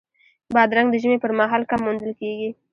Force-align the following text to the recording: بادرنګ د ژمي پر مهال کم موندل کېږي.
بادرنګ 0.53 0.87
د 0.91 0.95
ژمي 1.03 1.17
پر 1.23 1.31
مهال 1.39 1.61
کم 1.69 1.79
موندل 1.85 2.11
کېږي. 2.21 2.49